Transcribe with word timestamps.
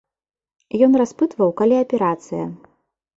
Ён 0.87 0.91
распытваў, 1.01 1.51
калі 1.59 1.75
аперацыя. 1.83 2.45